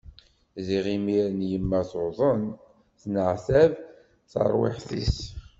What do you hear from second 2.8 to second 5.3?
tenneɛtab terwiḥt-is.